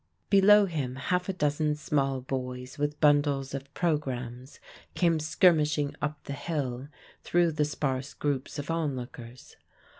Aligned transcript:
Below 0.31 0.65
him 0.65 0.95
half 0.95 1.29
a 1.29 1.33
dozen 1.33 1.75
small 1.75 2.21
boys 2.21 2.79
with 2.79 2.99
bundles 2.99 3.53
of 3.53 3.71
programmes 3.75 4.59
came 4.95 5.19
skirmishing 5.19 5.95
up 6.01 6.23
the 6.23 6.33
hill 6.33 6.87
through 7.21 7.51
the 7.51 7.65
sparse 7.65 8.15
groups 8.15 8.57
of 8.57 8.71
onlookers. 8.71 9.57